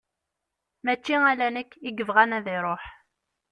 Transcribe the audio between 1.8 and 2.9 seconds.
yebɣan ad iruḥ.